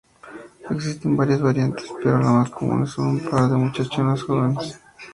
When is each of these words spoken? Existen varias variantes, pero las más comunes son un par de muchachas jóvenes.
Existen 0.71 1.15
varias 1.15 1.41
variantes, 1.43 1.85
pero 2.01 2.17
las 2.17 2.31
más 2.31 2.49
comunes 2.49 2.89
son 2.89 3.05
un 3.09 3.19
par 3.19 3.47
de 3.47 3.55
muchachas 3.55 4.23
jóvenes. 4.23 4.81